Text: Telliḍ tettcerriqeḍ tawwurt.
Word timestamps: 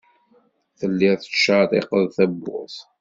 Telliḍ 0.79 1.13
tettcerriqeḍ 1.19 2.05
tawwurt. 2.17 2.77